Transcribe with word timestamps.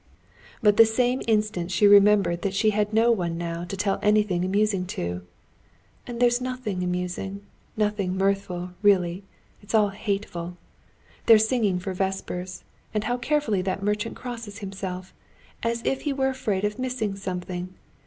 But 0.63 0.77
the 0.77 0.85
same 0.87 1.21
instant 1.27 1.69
she 1.69 1.85
remembered 1.85 2.41
that 2.41 2.55
she 2.55 2.71
had 2.71 2.91
no 2.91 3.11
one 3.11 3.37
now 3.37 3.65
to 3.65 3.77
tell 3.77 3.99
anything 4.01 4.43
amusing 4.43 4.87
to. 4.97 5.21
"And 6.07 6.19
there's 6.19 6.41
nothing 6.41 6.81
amusing, 6.81 7.43
nothing 7.77 8.17
mirthful, 8.17 8.71
really. 8.81 9.21
It's 9.61 9.75
all 9.75 9.89
hateful. 9.89 10.57
They're 11.27 11.37
singing 11.37 11.77
for 11.77 11.93
vespers, 11.93 12.63
and 12.95 13.03
how 13.03 13.17
carefully 13.17 13.61
that 13.61 13.83
merchant 13.83 14.15
crosses 14.15 14.57
himself! 14.57 15.13
as 15.61 15.83
if 15.85 16.01
he 16.01 16.13
were 16.13 16.29
afraid 16.29 16.65
of 16.65 16.79
missing 16.79 17.15
something. 17.15 17.75